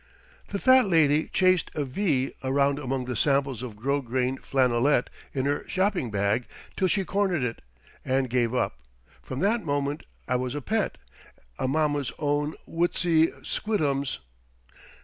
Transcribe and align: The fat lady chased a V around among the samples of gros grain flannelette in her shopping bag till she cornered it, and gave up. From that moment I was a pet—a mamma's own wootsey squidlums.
The 0.47 0.57
fat 0.57 0.87
lady 0.87 1.27
chased 1.27 1.69
a 1.75 1.83
V 1.85 2.31
around 2.43 2.79
among 2.79 3.05
the 3.05 3.15
samples 3.15 3.61
of 3.61 3.75
gros 3.75 4.03
grain 4.03 4.39
flannelette 4.39 5.11
in 5.31 5.45
her 5.45 5.63
shopping 5.67 6.09
bag 6.09 6.45
till 6.75 6.87
she 6.87 7.05
cornered 7.05 7.43
it, 7.43 7.61
and 8.03 8.27
gave 8.27 8.55
up. 8.55 8.79
From 9.21 9.41
that 9.41 9.63
moment 9.63 10.05
I 10.27 10.37
was 10.37 10.55
a 10.55 10.61
pet—a 10.63 11.67
mamma's 11.67 12.11
own 12.17 12.55
wootsey 12.65 13.27
squidlums. 13.43 14.17